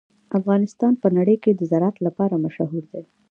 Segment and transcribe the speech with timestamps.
[0.39, 3.03] افغانستان په نړۍ کې د زراعت لپاره مشهور دی.